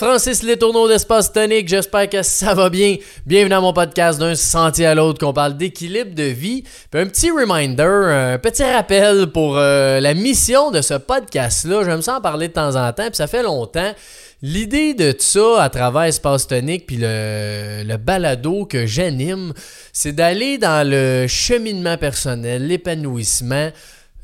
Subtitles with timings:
[0.00, 1.68] Francis Letourneau d'Espace Tonique.
[1.68, 2.96] J'espère que ça va bien.
[3.26, 6.64] Bienvenue à mon podcast d'un sentier à l'autre qu'on parle d'équilibre de vie.
[6.94, 11.84] Un petit reminder, un petit rappel pour euh, la mission de ce podcast-là.
[11.84, 13.92] J'aime ça en parler de temps en temps, puis ça fait longtemps.
[14.40, 19.52] L'idée de ça à travers Espace Tonique puis le, le balado que j'anime,
[19.92, 23.68] c'est d'aller dans le cheminement personnel, l'épanouissement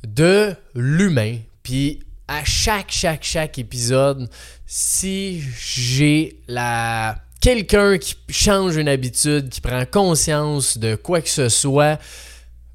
[0.07, 1.37] de l'humain.
[1.63, 4.29] Puis à chaque, chaque, chaque épisode,
[4.67, 11.49] si j'ai la quelqu'un qui change une habitude, qui prend conscience de quoi que ce
[11.49, 12.01] soit,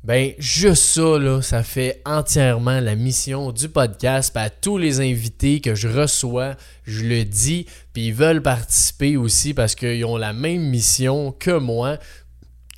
[0.04, 4.36] ben juste ça, là, ça fait entièrement la mission du podcast.
[4.36, 9.54] À tous les invités que je reçois, je le dis, puis ils veulent participer aussi
[9.54, 11.98] parce qu'ils ont la même mission que moi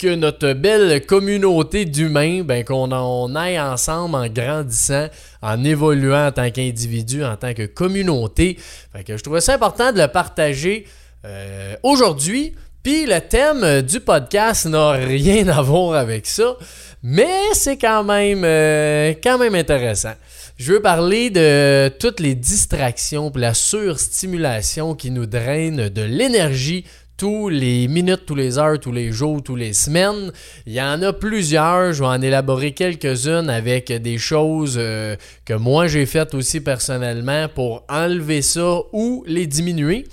[0.09, 5.07] notre belle communauté d'humains, ben, qu'on aille ensemble en grandissant,
[5.41, 8.57] en évoluant en tant qu'individu, en tant que communauté.
[9.05, 10.85] Que je trouvais ça important de le partager
[11.25, 12.53] euh, aujourd'hui.
[12.83, 16.57] Puis le thème du podcast n'a rien à voir avec ça,
[17.01, 20.13] mais c'est quand même, euh, quand même intéressant.
[20.57, 26.85] Je veux parler de toutes les distractions, la surstimulation qui nous draine de l'énergie
[27.23, 30.33] tous les minutes, tous les heures, tous les jours, tous les semaines.
[30.65, 31.93] Il y en a plusieurs.
[31.93, 37.47] Je vais en élaborer quelques-unes avec des choses euh, que moi j'ai faites aussi personnellement
[37.47, 40.05] pour enlever ça ou les diminuer.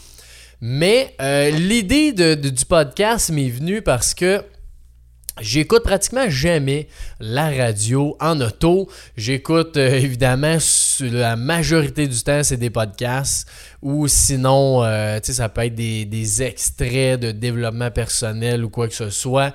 [0.61, 4.45] Mais euh, l'idée du podcast m'est venue parce que
[5.41, 6.87] J'écoute pratiquement jamais
[7.19, 8.91] la radio en auto.
[9.17, 10.59] J'écoute euh, évidemment
[11.01, 13.49] la majorité du temps, c'est des podcasts
[13.81, 19.09] ou sinon, euh, ça peut être des, extraits de développement personnel ou quoi que ce
[19.09, 19.55] soit.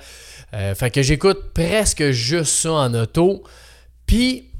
[0.54, 3.44] Euh, fait que j'écoute presque juste ça en auto.
[4.06, 4.50] Puis,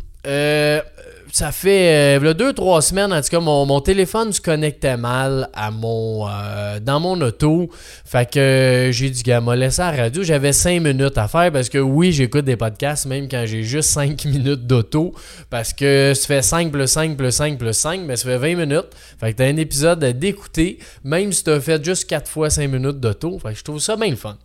[1.36, 5.70] ça fait euh, deux, trois semaines, en tout cas, mon, téléphone se connectait mal à
[5.70, 7.68] mon, euh, dans mon auto.
[8.06, 10.22] Fait que euh, j'ai dit, gars, m'a laissé à la radio.
[10.22, 13.90] J'avais cinq minutes à faire parce que oui, j'écoute des podcasts même quand j'ai juste
[13.90, 15.14] cinq minutes d'auto.
[15.50, 18.66] Parce que ça fait 5 plus 5 plus 5 plus 5, mais ça fait 20
[18.66, 18.86] minutes.
[19.20, 22.98] Fait que t'as un épisode d'écouter, même si t'as fait juste 4 fois 5 minutes
[22.98, 23.38] d'auto.
[23.38, 24.38] Fait que je trouve ça bien le fun.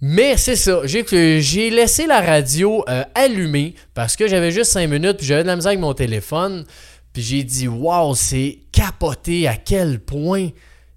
[0.00, 5.16] Mais c'est ça, j'ai laissé la radio euh, allumée parce que j'avais juste 5 minutes,
[5.16, 6.64] puis j'avais de la misère avec mon téléphone.
[7.12, 10.50] Puis j'ai dit, waouh, c'est capoté à quel point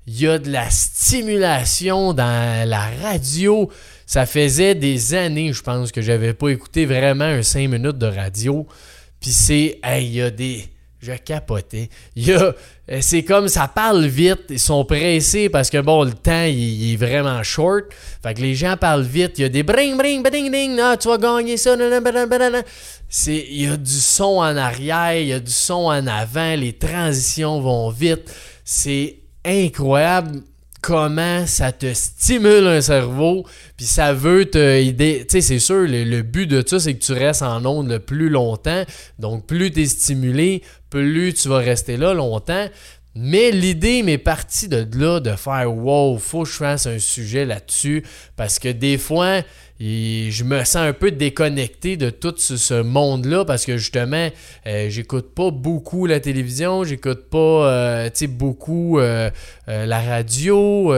[0.06, 3.72] il y a de la stimulation dans la radio.
[4.06, 8.08] Ça faisait des années, je pense, que j'avais pas écouté vraiment un 5 minutes de
[8.08, 8.68] radio.
[9.20, 10.66] Puis c'est, hey, il y a des
[11.02, 11.90] je capotais.
[12.28, 12.54] Euh,
[13.00, 16.96] c'est comme ça parle vite, ils sont pressés parce que bon, le temps il, est
[16.98, 17.86] vraiment short.
[18.22, 20.98] Fait que les gens parlent vite, il y a des bring bring bing ding, ah,
[20.98, 21.76] tu vas gagner ça,
[23.28, 26.74] il y a du son en arrière, il y a du son en avant, les
[26.74, 28.34] transitions vont vite.
[28.64, 30.42] C'est incroyable
[30.82, 33.46] comment ça te stimule un cerveau,
[33.78, 37.14] puis ça veut te Tu sais, c'est sûr, le, but de ça, c'est que tu
[37.14, 38.84] restes en onde le plus longtemps.
[39.20, 42.68] Donc, plus tu es stimulé, plus tu vas rester là longtemps.
[43.14, 47.46] Mais l'idée m'est partie de là de faire wow, faut que je fasse un sujet
[47.46, 48.04] là-dessus
[48.38, 49.42] parce que des fois,
[49.82, 54.30] je me sens un peu déconnecté de tout ce, monde-là parce que justement,
[54.66, 59.30] euh, j'écoute pas beaucoup la télévision, j'écoute pas euh, beaucoup euh,
[59.68, 60.94] la radio.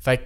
[0.00, 0.20] fait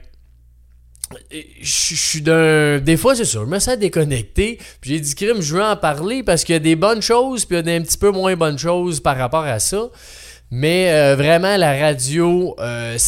[1.60, 2.78] je suis d'un.
[2.78, 4.58] Des fois, c'est sûr, je me sens déconnecté.
[4.80, 7.44] Puis j'ai dit, crime, je veux en parler parce qu'il y a des bonnes choses,
[7.44, 9.90] puis il y a des un petit peu moins bonnes choses par rapport à ça.
[10.54, 12.98] Mais euh, vraiment, la radio, euh,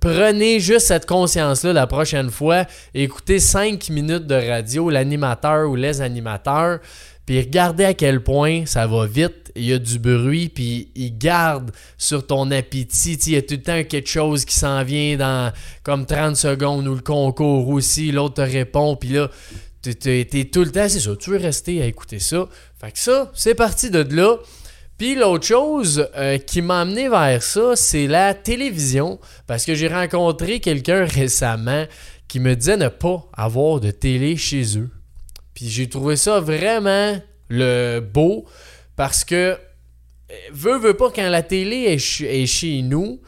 [0.00, 2.66] prenez juste cette conscience-là la prochaine fois.
[2.92, 6.80] Écoutez 5 minutes de radio, l'animateur ou les animateurs,
[7.24, 11.16] puis regardez à quel point ça va vite, il y a du bruit, puis il
[11.16, 13.14] garde sur ton appétit.
[13.14, 15.50] Il y a tout le temps quelque chose qui s'en vient dans
[15.82, 19.30] comme 30 secondes ou le concours aussi, l'autre te répond, puis là,
[19.82, 22.46] tu es, tout le temps, c'est ça, tu veux rester à écouter ça.
[22.78, 24.36] Fait que ça, c'est parti de là.
[24.98, 29.20] Puis l'autre chose euh, qui m'a amené vers ça, c'est la télévision.
[29.46, 31.86] Parce que j'ai rencontré quelqu'un récemment
[32.26, 34.90] qui me disait ne pas avoir de télé chez eux.
[35.54, 37.18] Puis j'ai trouvé ça vraiment
[37.48, 38.44] le beau
[38.96, 39.56] parce que
[40.52, 43.20] veux, veux pas, quand la télé est, chez nous,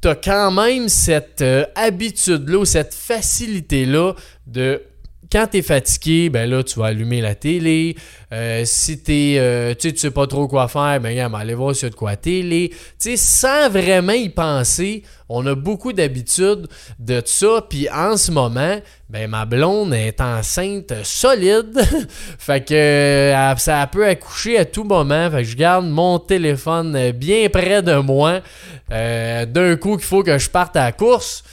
[0.00, 4.14] t'as quand même cette euh, habitude-là, cette facilité-là
[4.46, 4.82] de
[5.30, 7.96] quand tu es fatigué, ben là, tu vas allumer la télé.
[8.32, 11.90] Euh, si t'es, euh, tu sais pas trop quoi faire, ben regarde, aller voir sur
[11.90, 12.70] de quoi télé.
[12.70, 16.66] Tu sais, sans vraiment y penser, on a beaucoup d'habitude
[16.98, 17.66] de ça.
[17.68, 18.80] Puis en ce moment,
[19.10, 21.78] ben ma blonde est enceinte solide.
[22.38, 25.30] fait que ça peut accoucher à tout moment.
[25.30, 28.40] Fait que je garde mon téléphone bien près de moi.
[28.90, 31.44] D'un coup qu'il faut que je parte à la course.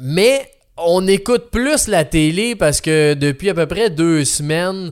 [0.00, 4.90] Mais on écoute plus la télé parce que depuis à peu près deux semaines,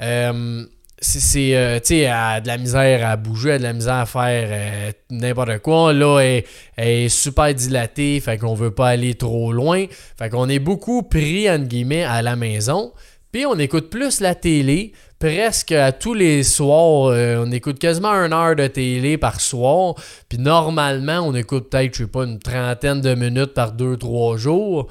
[0.00, 0.64] euh,
[1.00, 4.92] c'est, euh, tu sais, de la misère à bouger, de la misère à faire euh,
[5.10, 5.92] n'importe quoi.
[5.92, 6.44] Là, elle,
[6.76, 9.86] est super dilatée, fait qu'on veut pas aller trop loin.
[10.18, 12.92] Fait qu'on est beaucoup pris, entre guillemets, à la maison.
[13.30, 17.12] Puis on écoute plus la télé, presque à tous les soirs.
[17.12, 19.94] on écoute quasiment une heure de télé par soir.
[20.28, 24.38] Puis normalement, on écoute peut-être, je sais pas, une trentaine de minutes par deux, trois
[24.38, 24.88] jours.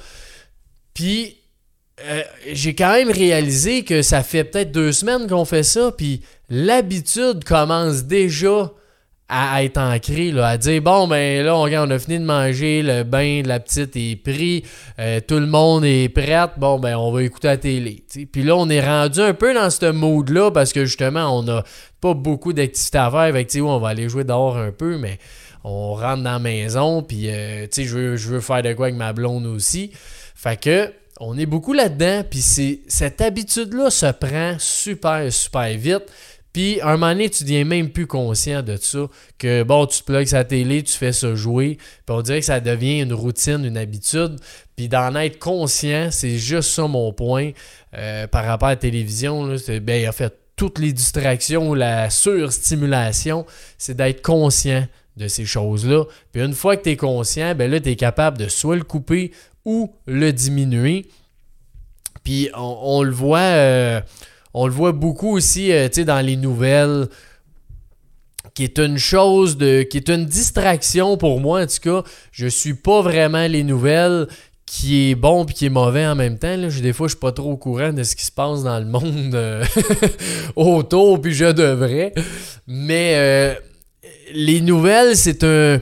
[0.98, 1.38] Puis
[2.04, 6.22] euh, j'ai quand même réalisé que ça fait peut-être deux semaines qu'on fait ça, puis
[6.50, 8.72] l'habitude commence déjà
[9.30, 13.04] à être ancrée, là, à dire bon ben là on, a fini de manger, le
[13.04, 14.64] bain de la petite est pris,
[14.98, 18.04] euh, tout le monde est prêt, bon ben on va écouter la télé.
[18.32, 21.44] Puis là on est rendu un peu dans ce mode là parce que justement on
[21.44, 21.64] n'a
[22.02, 25.20] pas beaucoup d'activités à faire, avec on va aller jouer dehors un peu, mais
[25.64, 28.98] on rentre dans la maison, puis euh, je veux, je veux faire de quoi avec
[28.98, 29.92] ma blonde aussi.
[30.38, 36.04] Fait que on est beaucoup là-dedans, puis cette habitude-là se prend super, super vite.
[36.54, 39.08] Puis, un moment donné, tu deviens même plus conscient de ça.
[39.38, 41.78] Que bon, tu te plugues sa télé, tu fais ça jouer.
[41.78, 44.38] Puis, on dirait que ça devient une routine, une habitude.
[44.76, 47.52] Puis, d'en être conscient, c'est juste ça mon point
[47.96, 49.46] euh, par rapport à la télévision.
[49.46, 53.46] Là, ben, en fait, toutes les distractions, la surstimulation,
[53.78, 54.86] c'est d'être conscient
[55.18, 56.06] de ces choses-là.
[56.32, 58.84] Puis une fois que tu es conscient, ben là, tu es capable de soit le
[58.84, 59.32] couper
[59.68, 61.08] ou le diminuer.
[62.24, 64.02] Puis on, le voit euh,
[64.54, 67.10] on le voit beaucoup aussi euh, dans les nouvelles
[68.54, 72.10] qui est une chose de qui est une distraction pour moi en tout cas.
[72.32, 74.28] Je suis pas vraiment les nouvelles
[74.66, 77.34] qui est bon puis qui est mauvais en même temps des fois je suis pas
[77.34, 79.66] trop au courant de ce qui se passe dans le monde euh,
[80.56, 82.14] autour puis je devrais.
[82.68, 83.58] Mais
[84.34, 85.82] les nouvelles c'est un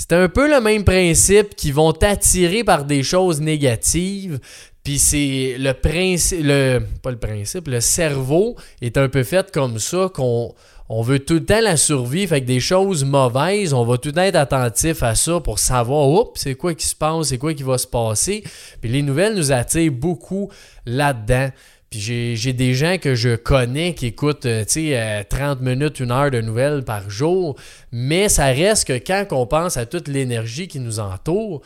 [0.00, 4.40] c'est un peu le même principe qui vont t'attirer par des choses négatives.
[4.82, 9.78] Puis c'est le principe, le, pas le principe, le cerveau est un peu fait comme
[9.78, 10.54] ça qu'on
[10.88, 14.08] on veut tout le temps la survie, fait que des choses mauvaises, on va tout
[14.08, 17.38] le temps être attentif à ça pour savoir, oups, c'est quoi qui se passe, c'est
[17.38, 18.42] quoi qui va se passer.
[18.80, 20.50] Puis les nouvelles nous attirent beaucoup
[20.86, 21.50] là-dedans.
[21.90, 25.98] Puis j'ai des gens que je connais qui écoutent, euh, tu sais, 30 euh, minutes,
[25.98, 27.56] une heure de nouvelles par jour,
[27.90, 31.62] mais ça reste que quand on pense à toute l'énergie qui nous entoure,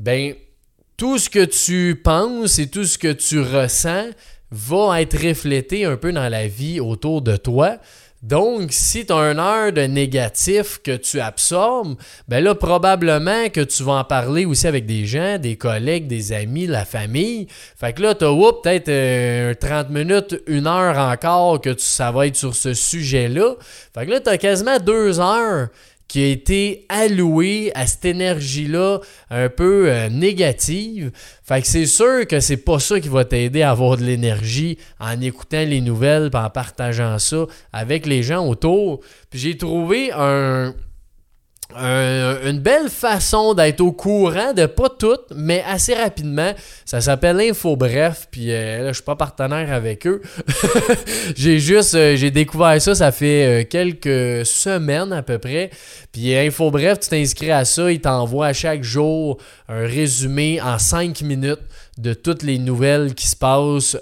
[0.00, 0.34] ben
[0.96, 4.08] tout ce que tu penses et tout ce que tu ressens
[4.50, 7.78] va être reflété un peu dans la vie autour de toi.
[8.22, 13.60] Donc, si tu as un heure de négatif que tu absorbes, ben là, probablement que
[13.60, 17.46] tu vas en parler aussi avec des gens, des collègues, des amis, la famille.
[17.76, 22.10] Fait que là, tu as peut-être 30 euh, minutes, une heure encore que tu, ça
[22.10, 23.54] va être sur ce sujet-là.
[23.94, 25.68] Fait que là, tu as quasiment deux heures
[26.08, 29.00] qui a été alloué à cette énergie-là
[29.30, 31.12] un peu euh, négative.
[31.44, 34.78] Fait que c'est sûr que c'est pas ça qui va t'aider à avoir de l'énergie
[34.98, 39.00] en écoutant les nouvelles en partageant ça avec les gens autour.
[39.30, 40.74] Puis j'ai trouvé un,
[41.76, 46.52] une belle façon d'être au courant de pas tout, mais assez rapidement.
[46.86, 50.22] Ça s'appelle Info Bref, puis euh, là, je suis pas partenaire avec eux.
[51.36, 55.70] j'ai juste, euh, j'ai découvert ça, ça fait euh, quelques semaines à peu près.
[56.10, 60.78] Puis Info Bref, tu t'inscris à ça, ils t'envoient à chaque jour un résumé en
[60.78, 61.60] 5 minutes
[61.98, 63.96] de toutes les nouvelles qui se passent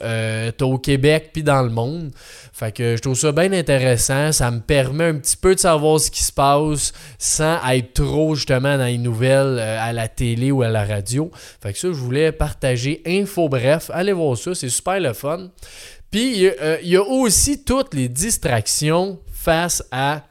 [0.60, 2.10] au Québec puis dans le monde.
[2.58, 4.32] Fait que je trouve ça bien intéressant.
[4.32, 8.34] Ça me permet un petit peu de savoir ce qui se passe sans être trop
[8.34, 11.30] justement dans les nouvelles euh, à la télé ou à la radio.
[11.60, 13.90] Fait que ça, je voulais partager info bref.
[13.92, 15.50] Allez voir ça, c'est super le fun.
[16.10, 16.46] Puis
[16.82, 20.22] il y a aussi toutes les distractions face à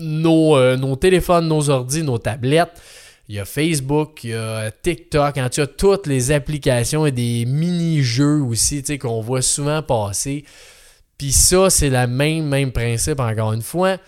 [0.00, 2.82] nos, euh, nos téléphones, nos ordi, nos tablettes.
[3.28, 7.12] Il y a Facebook, il y a TikTok, quand tu as toutes les applications et
[7.12, 10.44] des mini-jeux aussi qu'on voit souvent passer.
[11.18, 13.98] Puis ça, c'est le même, même principe, encore une fois.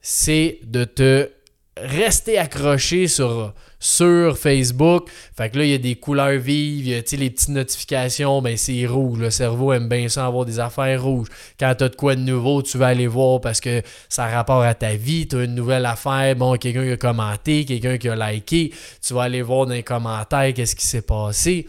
[0.00, 1.30] C'est de te
[1.76, 5.10] rester accroché sur, sur Facebook.
[5.36, 8.40] Fait que là, il y a des couleurs vives, il y a les petites notifications,
[8.40, 9.18] ben c'est rouge.
[9.18, 11.28] Le cerveau aime bien ça avoir des affaires rouges.
[11.58, 14.28] Quand tu as de quoi de nouveau, tu vas aller voir parce que ça a
[14.28, 17.98] rapport à ta vie, tu as une nouvelle affaire, bon, quelqu'un qui a commenté, quelqu'un
[17.98, 18.72] qui a liké,
[19.06, 21.66] tu vas aller voir dans les commentaires qu'est-ce qui s'est passé.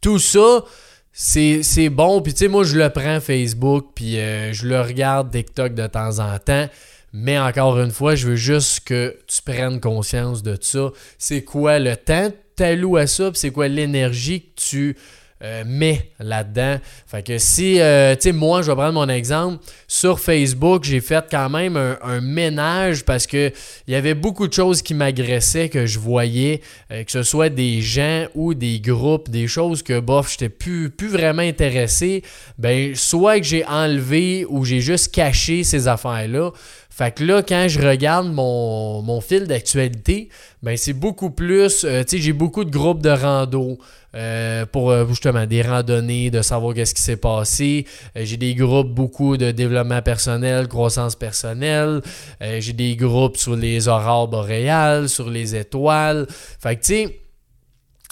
[0.00, 0.64] Tout ça,
[1.12, 2.22] c'est bon.
[2.22, 5.86] Puis tu sais, moi, je le prends Facebook, puis euh, je le regarde TikTok de
[5.86, 6.68] temps en temps.
[7.12, 10.90] Mais encore une fois, je veux juste que tu prennes conscience de ça.
[11.18, 14.96] C'est quoi le temps que tu alloues à ça, puis c'est quoi l'énergie que tu
[15.42, 16.76] euh, mets là-dedans.
[17.06, 19.58] Fait que si, euh, tu sais, moi, je vais prendre mon exemple.
[19.88, 23.50] Sur Facebook, j'ai fait quand même un, ménage parce que
[23.88, 26.60] il y avait beaucoup de choses qui m'agressaient que je voyais,
[26.92, 30.90] euh, que ce soit des gens ou des groupes, des choses que, bof, j'étais plus,
[30.90, 32.22] plus vraiment intéressé.
[32.58, 36.52] Ben, soit que j'ai enlevé ou j'ai juste caché ces affaires-là.
[36.94, 40.28] Fait que là, quand je regarde mon, fil d'actualité,
[40.62, 43.78] ben c'est beaucoup plus, tu sais, j'ai beaucoup de groupes de rando,
[44.14, 47.86] euh, pour euh, justement des randonnées, de savoir qu'est-ce qui s'est passé.
[48.14, 52.02] Euh, j'ai des groupes beaucoup de développement personnel, croissance personnelle.
[52.40, 56.26] j'ai des groupes sur les aurores boréales, sur les étoiles.
[56.28, 57.20] Fait que tu sais,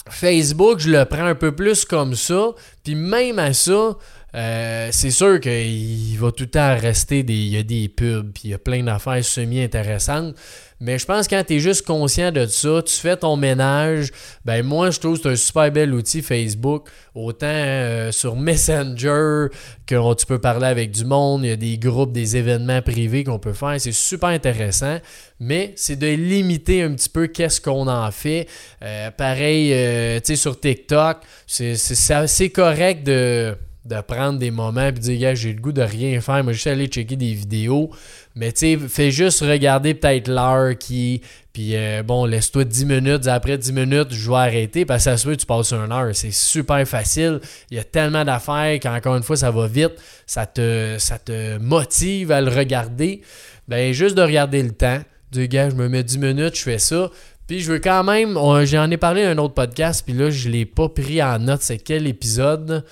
[0.09, 2.49] Facebook, je le prends un peu plus comme ça.
[2.83, 3.95] Puis même à ça,
[4.33, 7.33] c'est sûr qu'il va tout le temps rester des.
[7.33, 10.35] Il y a des pubs, puis il y a plein d'affaires semi-intéressantes.
[10.81, 14.09] Mais je pense que quand tu es juste conscient de ça, tu fais ton ménage,
[14.43, 16.89] ben moi je trouve que c'est un super bel outil Facebook.
[17.13, 19.49] Autant euh, sur Messenger
[19.85, 23.23] que tu peux parler avec du monde, il y a des groupes, des événements privés
[23.23, 24.97] qu'on peut faire, c'est super intéressant.
[25.39, 28.47] Mais c'est de limiter un petit peu qu'est-ce qu'on en fait.
[28.83, 34.91] Euh, pareil, euh, tu sais, sur TikTok, c'est correct de de prendre des moments et
[34.91, 37.89] de dire, gars, j'ai le goût de rien faire, moi, juste aller checker des vidéos.
[38.35, 41.21] Mais tu sais, fais juste regarder peut-être l'heure qui.
[41.51, 43.27] Puis euh, bon, laisse-toi 10 minutes.
[43.27, 46.11] Après 10 minutes, je vais arrêter parce que ça se tu passes une heure.
[46.13, 47.41] C'est super facile.
[47.71, 49.93] Il y a tellement d'affaires qu'encore une fois, ça va vite.
[50.27, 53.21] Ça te, ça te motive à le regarder.
[53.67, 54.99] Ben, juste de regarder le temps.
[55.31, 57.09] Du gars, je me mets 10 minutes, je fais ça.
[57.47, 58.37] Puis je veux quand même.
[58.65, 61.39] J'en ai parlé dans un autre podcast, puis là, je ne l'ai pas pris en
[61.39, 61.61] note.
[61.61, 62.85] C'est quel épisode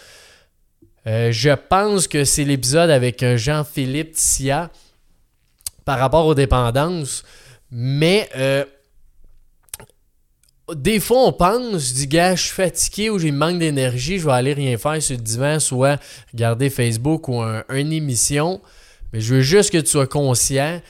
[1.07, 4.71] euh, Je pense que c'est l'épisode avec Jean-Philippe Tia
[5.85, 7.23] par rapport aux dépendances.
[7.71, 8.65] Mais euh,
[10.75, 14.33] des fois, on pense, du gars, je suis fatigué ou j'ai manque d'énergie, je vais
[14.33, 15.99] aller rien faire le divan, soit
[16.31, 18.61] regarder Facebook ou un, une émission.
[19.11, 20.81] Mais je veux juste que tu sois conscient,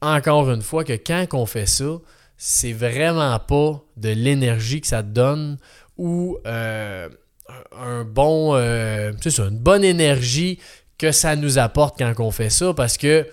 [0.00, 1.98] encore une fois, que quand on fait ça,
[2.36, 5.58] c'est vraiment pas de l'énergie que ça te donne
[5.96, 7.08] ou euh,
[7.78, 10.58] un euh, une bonne énergie
[10.98, 13.26] que ça nous apporte quand on fait ça parce que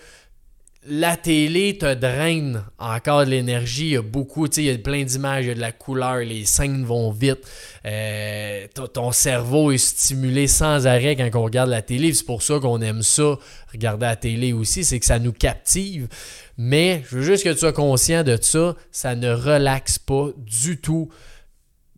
[0.86, 3.86] la télé te draine encore de l'énergie.
[3.86, 5.60] Il y a beaucoup, tu sais, il y a plein d'images, il y a de
[5.60, 7.40] la couleur, les scènes vont vite.
[7.84, 12.14] Euh, ton cerveau est stimulé sans arrêt quand on regarde la télé.
[12.14, 13.38] C'est pour ça qu'on aime ça,
[13.72, 16.08] regarder la télé aussi, c'est que ça nous captive.
[16.56, 20.80] Mais je veux juste que tu sois conscient de ça, ça ne relaxe pas du
[20.80, 21.10] tout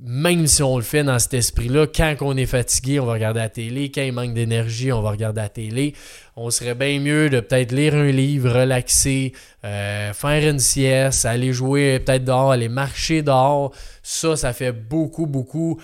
[0.05, 3.41] même si on le fait dans cet esprit-là, quand on est fatigué, on va regarder
[3.41, 3.91] la télé.
[3.91, 5.95] Quand il manque d'énergie, on va regarder la télé.
[6.35, 9.33] On serait bien mieux de peut-être lire un livre, relaxer,
[9.65, 13.73] euh, faire une sieste, aller jouer peut-être dehors, aller marcher dehors.
[14.03, 15.81] Ça, ça fait beaucoup, beaucoup.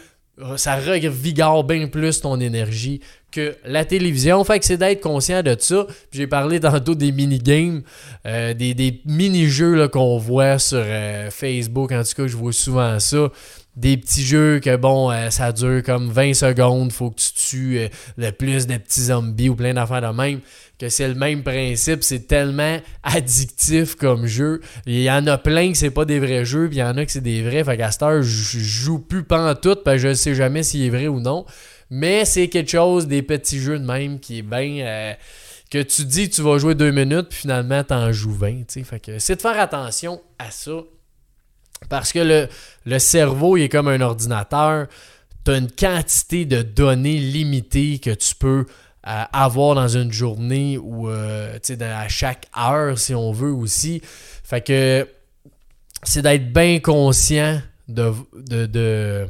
[0.57, 4.43] Ça revigore bien plus ton énergie que la télévision.
[4.45, 5.87] Fait que c'est d'être conscient de ça.
[6.13, 7.83] J'ai parlé tantôt des mini-games,
[8.27, 11.93] euh, des, mini-jeux qu'on voit sur euh, Facebook.
[11.93, 13.31] En tout cas, je vois souvent ça
[13.79, 17.79] des petits jeux que bon, euh, ça dure comme 20 secondes, faut que tu tues
[17.79, 20.41] euh, le plus de petits zombies ou plein d'affaires de même,
[20.81, 24.61] que c'est le même principe, c'est tellement addictif comme jeu.
[24.87, 26.97] Il y en a plein que c'est pas des vrais jeux, puis il y en
[26.97, 27.63] a que c'est des vrais.
[27.63, 30.83] Fait qu'à cette heure, je joue plus pantoute, parce que je ne sais jamais s'il
[30.83, 31.47] est vrai ou non.
[31.89, 34.85] Mais c'est quelque chose, des petits jeux de même, qui est bien.
[34.85, 35.15] Euh,
[35.71, 38.65] que tu dis tu vas jouer deux minutes, puis finalement, t'en joues 20.
[38.85, 40.83] Fait que c'est de faire attention à ça
[41.89, 42.49] parce que
[42.85, 44.87] le, cerveau, il est comme un ordinateur.
[45.45, 48.67] Tu as une quantité de données limitées que tu peux
[49.07, 54.03] euh, avoir dans une journée ou euh, à chaque heure, si on veut aussi.
[54.45, 55.09] Fait que
[56.03, 59.29] c'est d'être bien conscient de, de, de,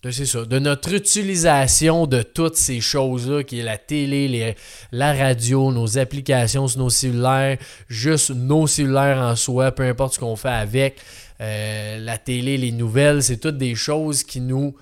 [0.00, 4.54] ça, de notre utilisation de toutes ces choses-là, qui est la télé,
[4.92, 10.20] la radio, nos applications sur nos cellulaires, juste nos cellulaires en soi, peu importe ce
[10.20, 10.98] qu'on fait avec.
[11.40, 14.76] Euh, la télé, les nouvelles, c'est toutes des choses qui nous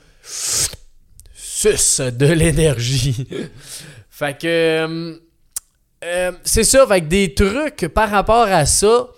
[1.34, 3.26] sucent de l'énergie.
[4.10, 5.16] fait que euh,
[6.04, 9.08] euh, c'est ça, avec des trucs par rapport à ça.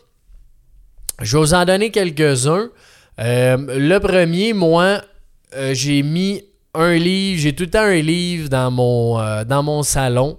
[1.21, 2.71] Je vais vous en donner quelques-uns.
[3.19, 5.03] le premier, moi,
[5.73, 6.43] j'ai mis
[6.75, 10.37] un livre, j'ai tout le temps un livre dans mon, dans mon salon.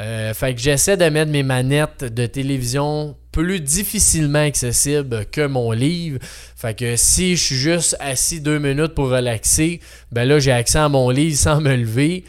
[0.00, 5.70] Euh, fait que j'essaie de mettre mes manettes de télévision plus difficilement accessibles que mon
[5.70, 6.18] livre.
[6.56, 9.80] Fait que si je suis juste assis deux minutes pour relaxer,
[10.10, 12.24] ben là j'ai accès à mon livre sans me lever.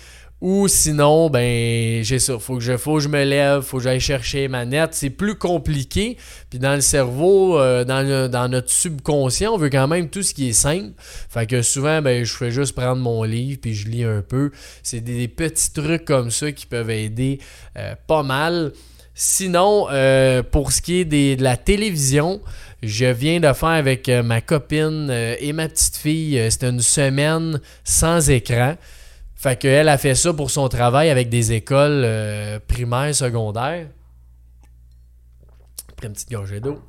[0.45, 2.19] Ou sinon, ben, j'ai.
[2.19, 4.91] Faut que je, faut je me lève, faut que j'aille chercher ma net.
[4.93, 6.17] C'est plus compliqué.
[6.51, 10.49] Puis dans le cerveau, euh, dans, notre subconscient, on veut quand même tout ce qui
[10.49, 10.91] est simple.
[10.99, 14.51] Fait que souvent, ben, je fais juste prendre mon livre puis je lis un peu.
[14.83, 17.39] C'est des, petits trucs comme ça qui peuvent aider
[17.75, 18.71] euh, pas mal.
[19.15, 22.39] Sinon, euh, pour ce qui est de la télévision,
[22.83, 25.09] je viens de faire avec ma copine
[25.39, 28.75] et ma petite fille, c'était une semaine sans écran.
[29.35, 33.87] Fait qu'elle a fait ça pour son travail avec des écoles euh, primaires, secondaires.
[35.91, 36.79] Après une petite gorgée d'eau.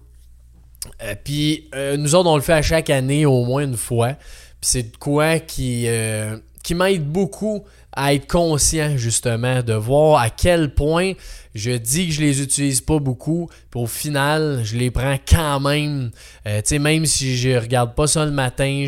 [1.03, 4.13] Euh, puis euh, nous autres, on le fait à chaque année au moins une fois.
[4.13, 5.89] Puis c'est de quoi qui,
[6.67, 11.13] qui m'aide beaucoup à être conscient justement, de voir à quel point
[11.55, 16.11] je dis que je les utilise pas beaucoup, au final, je les prends quand même.
[16.47, 18.87] Euh, tu sais, même si je regarde pas ça le matin,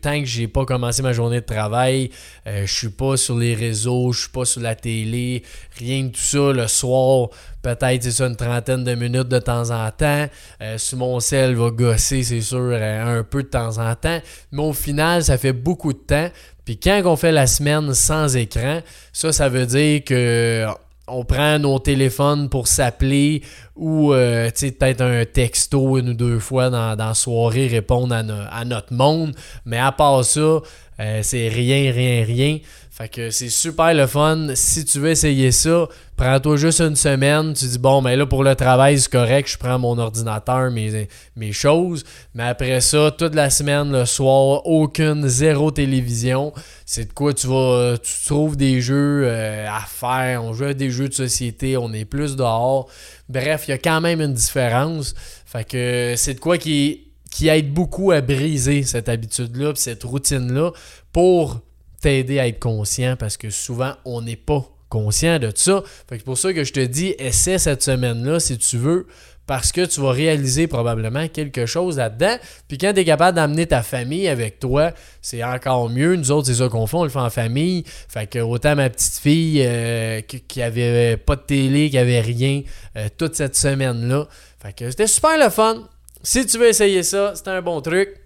[0.00, 2.10] tant que j'ai pas commencé ma journée de travail,
[2.46, 5.42] euh, je suis pas sur les réseaux, je suis pas sur la télé,
[5.78, 6.52] rien de tout ça.
[6.52, 7.28] Le soir,
[7.62, 10.26] peut-être c'est ça une trentaine de minutes de temps en temps.
[10.62, 14.20] Euh, sur mon sel va gosser, c'est sûr, un peu de temps en temps.
[14.52, 16.30] Mais au final, ça fait beaucoup de temps.
[16.70, 18.80] Puis quand on fait la semaine sans écran,
[19.12, 20.64] ça, ça veut dire que
[21.08, 23.42] on prend nos téléphones pour s'appeler
[23.74, 28.92] ou euh, peut-être un texto une ou deux fois dans, la soirée répondre à, notre
[28.92, 29.34] monde.
[29.64, 30.60] Mais à part ça,
[31.00, 32.58] euh, c'est rien, rien, rien.
[33.00, 34.48] Fait que c'est super le fun.
[34.52, 35.88] Si tu veux essayer ça,
[36.18, 37.54] prends-toi juste une semaine.
[37.54, 39.50] Tu dis, bon, mais là, pour le travail, c'est correct.
[39.50, 42.04] Je prends mon ordinateur, mes, mes choses.
[42.34, 46.52] Mais après ça, toute la semaine, le soir, aucune, zéro télévision.
[46.84, 47.94] C'est de quoi tu vas.
[48.02, 50.44] Tu trouves des jeux euh, à faire.
[50.44, 51.78] On joue à des jeux de société.
[51.78, 52.86] On est plus dehors.
[53.30, 55.14] Bref, il y a quand même une différence.
[55.46, 60.72] Fait que c'est de quoi qui, qui aide beaucoup à briser cette habitude-là, cette routine-là,
[61.14, 61.62] pour
[62.00, 65.82] t'aider à être conscient parce que souvent, on n'est pas conscient de ça.
[66.08, 69.06] Fait que pour ça que je te dis, essaie cette semaine-là si tu veux,
[69.46, 72.36] parce que tu vas réaliser probablement quelque chose là-dedans.
[72.68, 74.92] Puis quand tu es capable d'amener ta famille avec toi,
[75.22, 76.14] c'est encore mieux.
[76.14, 77.82] Nous autres, c'est ça qu'on fait, on le fait en famille.
[77.86, 82.62] Fait que autant ma petite fille euh, qui avait pas de télé, qui avait rien
[82.96, 84.28] euh, toute cette semaine-là.
[84.62, 85.88] Fait que c'était super le fun.
[86.22, 88.20] Si tu veux essayer ça, c'est un bon truc.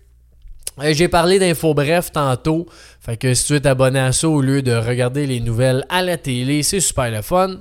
[0.81, 2.67] Euh, j'ai parlé d'info bref tantôt.
[3.05, 6.01] Fait que si tu veux t'abonner à ça au lieu de regarder les nouvelles à
[6.01, 7.61] la télé, c'est super le fun.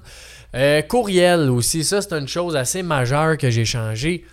[0.56, 4.24] Euh, courriel aussi, ça c'est une chose assez majeure que j'ai changé.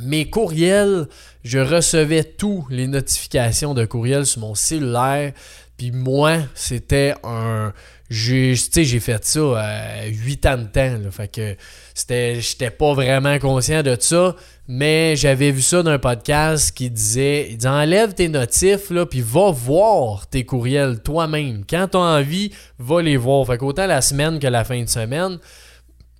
[0.00, 1.08] Mes courriels,
[1.44, 5.32] je recevais tous les notifications de courriel sur mon cellulaire.
[5.76, 7.72] Puis moi, c'était un.
[8.08, 11.10] J'ai fait ça à 8 ans de temps.
[11.10, 11.56] fait que
[11.94, 12.40] c'était.
[12.40, 14.36] J'étais pas vraiment conscient de ça.
[14.68, 19.20] Mais j'avais vu ça d'un podcast qui disait il dit, enlève tes notifs, là, puis
[19.20, 21.64] va voir tes courriels toi-même.
[21.68, 23.46] Quand tu as envie, va les voir.
[23.46, 25.38] Fait qu'autant la semaine que la fin de semaine,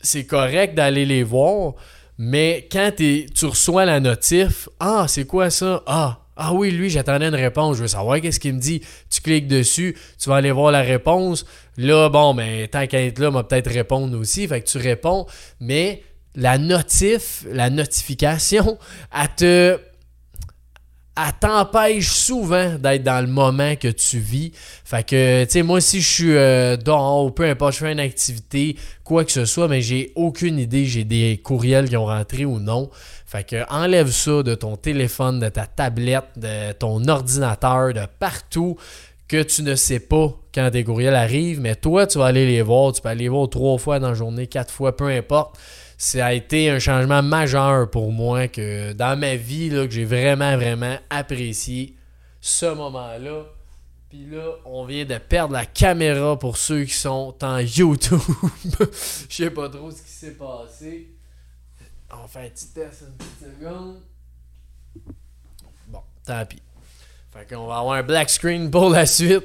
[0.00, 1.74] c'est correct d'aller les voir.
[2.18, 5.82] Mais quand tu reçois la notif, ah, c'est quoi ça?
[5.86, 7.76] Ah, ah oui, lui, j'attendais une réponse.
[7.76, 8.82] Je veux savoir qu'est-ce qu'il me dit.
[9.10, 11.46] Tu cliques dessus, tu vas aller voir la réponse.
[11.78, 14.46] Là, bon, ben, tant qu'à être là, va peut-être répondre aussi.
[14.46, 15.26] Fait que tu réponds.
[15.60, 16.02] Mais
[16.34, 18.78] la notif, la notification,
[19.14, 19.80] elle te
[21.16, 24.52] elle t'empêche souvent d'être dans le moment que tu vis.
[24.84, 28.00] Fait que, tu sais, moi, si je suis euh, dehors, peu importe, je fais une
[28.00, 32.44] activité, quoi que ce soit, mais j'ai aucune idée, j'ai des courriels qui ont rentré
[32.44, 32.90] ou non.
[33.24, 38.76] Fait que, enlève ça de ton téléphone, de ta tablette, de ton ordinateur, de partout
[39.26, 42.62] que tu ne sais pas quand tes courriels arrivent, mais toi, tu vas aller les
[42.62, 42.92] voir.
[42.92, 45.56] Tu peux aller les voir trois fois dans la journée, quatre fois, peu importe
[45.96, 50.04] ça a été un changement majeur pour moi que dans ma vie, là, que j'ai
[50.04, 51.96] vraiment, vraiment apprécié
[52.40, 53.44] ce moment-là.
[54.08, 58.20] Puis là, on vient de perdre la caméra pour ceux qui sont en YouTube.
[59.28, 61.16] Je sais pas trop ce qui s'est passé.
[62.12, 64.00] On fait un petit test une petite seconde.
[65.88, 66.62] Bon, tant pis.
[67.36, 69.44] Fait qu'on va avoir un black screen pour la suite.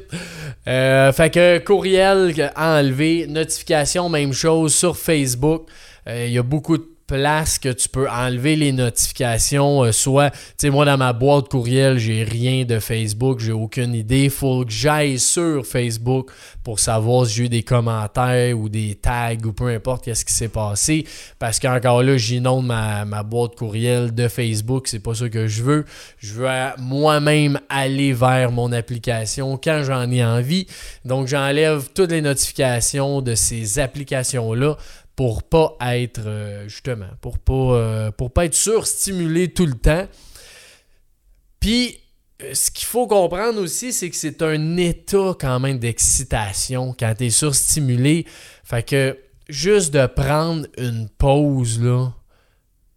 [0.65, 5.67] Euh, fait que courriel enlevé, notification, même chose sur Facebook.
[6.07, 9.83] Euh, il y a beaucoup de place que tu peux enlever les notifications.
[9.83, 13.93] euh, soit, tu sais, moi dans ma boîte courriel, j'ai rien de Facebook, j'ai aucune
[13.93, 14.29] idée.
[14.29, 16.31] Faut que j'aille sur Facebook
[16.63, 20.33] pour savoir si j'ai eu des commentaires ou des tags ou peu importe qu'est-ce qui
[20.33, 21.05] s'est passé.
[21.37, 24.87] Parce qu'encore là, j'inonde ma, ma boîte courriel de Facebook.
[24.87, 25.85] C'est pas ça que je veux.
[26.17, 30.65] Je veux euh, moi-même aller vers mon application quand j'en ai envie.
[31.03, 34.77] Donc, j'enlève toutes les notifications de ces applications-là
[35.15, 40.07] pour pas être euh, justement pour pas euh, pour pas être surstimulé tout le temps.
[41.59, 41.97] Puis
[42.41, 47.13] euh, ce qu'il faut comprendre aussi, c'est que c'est un état quand même d'excitation quand
[47.17, 48.25] tu es surstimulé.
[48.63, 49.17] Fait que
[49.49, 52.13] juste de prendre une pause là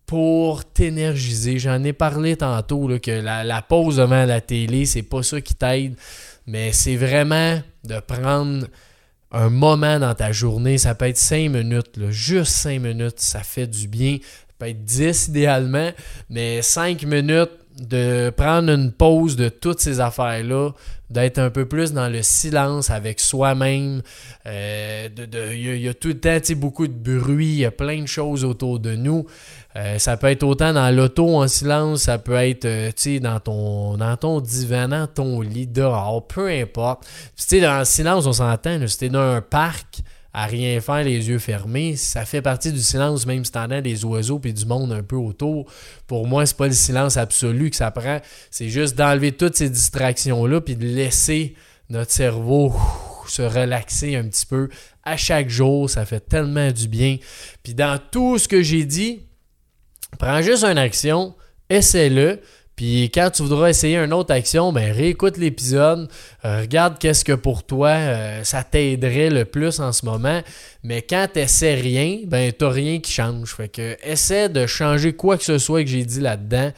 [0.06, 1.58] pour t'énergiser.
[1.58, 5.40] J'en ai parlé tantôt là, que la, la pause devant la télé, c'est pas ça
[5.40, 5.96] qui t'aide,
[6.46, 8.66] mais c'est vraiment de prendre
[9.34, 10.78] un moment dans ta journée.
[10.78, 14.18] Ça peut être 5 minutes, juste 5 minutes, ça fait du bien.
[14.22, 15.90] Ça peut être 10 idéalement,
[16.30, 20.70] mais 5 minutes de prendre une pause de toutes ces affaires-là,
[21.10, 24.00] d'être un peu plus dans le silence avec soi-même.
[24.46, 27.46] Euh, de- de- Il y, a- il y a tout le temps beaucoup de bruit,
[27.46, 29.26] il y a plein de choses autour de nous.
[29.76, 33.96] Euh, ça peut être autant dans l'auto en silence, ça peut être euh, dans, ton,
[33.96, 37.04] dans ton divan, dans ton lit, dehors, peu importe.
[37.36, 39.98] Puis, dans le silence, on s'entend, si t'es dans un parc
[40.34, 44.40] à rien faire, les yeux fermés, ça fait partie du silence, même si des oiseaux
[44.40, 45.70] puis du monde un peu autour.
[46.06, 48.20] Pour moi, c'est pas le silence absolu que ça prend,
[48.50, 51.54] c'est juste d'enlever toutes ces distractions-là puis de laisser
[51.88, 52.74] notre cerveau
[53.28, 54.68] se relaxer un petit peu
[55.02, 55.88] à chaque jour.
[55.88, 57.18] Ça fait tellement du bien.
[57.62, 59.20] Puis dans tout ce que j'ai dit,
[60.18, 61.34] prends juste une action,
[61.68, 62.40] essaie-le.
[62.76, 66.08] Puis quand tu voudras essayer une autre action, ben réécoute l'épisode,
[66.44, 70.42] euh, regarde qu'est-ce que pour toi euh, ça t'aiderait le plus en ce moment.
[70.82, 73.54] Mais quand tu rien, ben t'as rien qui change.
[73.54, 76.72] Fait que essaie de changer quoi que ce soit que j'ai dit là-dedans.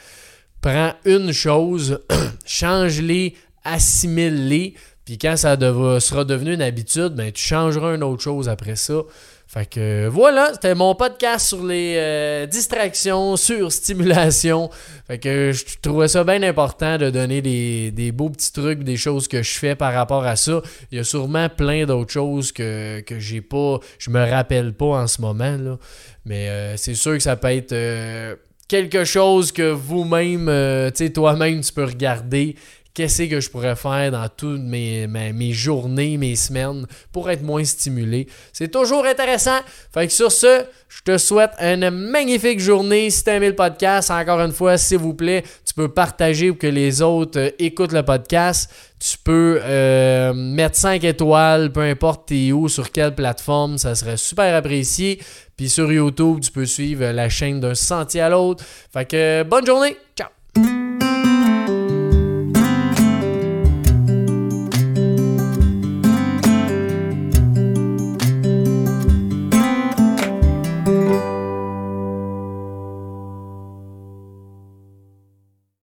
[0.61, 2.01] Prends une chose,
[2.45, 4.75] change-les, assimile-les,
[5.07, 9.03] puis quand ça sera devenu une habitude, ben tu changeras une autre chose après ça.
[9.49, 14.71] Fait que voilà, c'était mon podcast sur les euh, distractions, sur stimulation.
[15.07, 18.97] Fait que je trouvais ça bien important de donner des, des beaux petits trucs, des
[18.97, 20.61] choses que je fais par rapport à ça.
[20.91, 25.03] Il y a sûrement plein d'autres choses que, que j'ai pas, je me rappelle pas
[25.03, 25.57] en ce moment.
[25.57, 25.79] Là.
[26.25, 28.35] Mais euh, c'est sûr que ça peut être euh,
[28.67, 30.47] quelque chose que vous-même,
[30.91, 32.57] tu sais, toi-même, tu peux regarder
[32.97, 38.27] qu'est-ce que je pourrais faire dans toutes mes, journées, mes semaines pour être moins stimulé.
[38.55, 39.59] C'est toujours intéressant.
[39.93, 43.11] Fait sur ce, je te souhaite une magnifique journée.
[43.11, 46.59] Si tu aimé le podcast, encore une fois, s'il vous plaît, tu peux partager pour
[46.59, 48.73] que les autres euh, écoutent le podcast.
[48.99, 54.55] Tu peux euh, mettre 5 étoiles, peu importe où, sur quelle plateforme, ça serait super
[54.55, 55.21] apprécié.
[55.55, 58.65] Puis sur YouTube, tu peux suivre la chaîne d'un sentier à l'autre.
[58.91, 61.06] Fait que bonne journée, ciao!